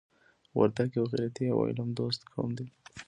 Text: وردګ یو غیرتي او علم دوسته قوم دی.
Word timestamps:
وردګ 0.57 0.89
یو 0.97 1.05
غیرتي 1.11 1.45
او 1.53 1.59
علم 1.67 1.89
دوسته 1.99 2.25
قوم 2.33 2.49
دی. 2.57 2.67